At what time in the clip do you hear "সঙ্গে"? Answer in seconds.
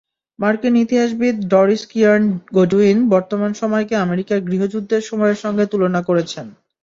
5.43-5.65